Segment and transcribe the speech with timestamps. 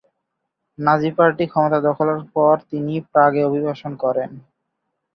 [0.79, 4.29] নাজি party ক্ষমতা দখলের পর তিনি প্রাগে অভিবাসন করেন।